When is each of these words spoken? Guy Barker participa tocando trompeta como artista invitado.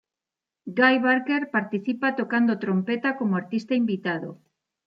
Guy 0.79 0.97
Barker 1.03 1.47
participa 1.51 2.15
tocando 2.15 2.57
trompeta 2.57 3.15
como 3.17 3.37
artista 3.37 3.75
invitado. 3.75 4.39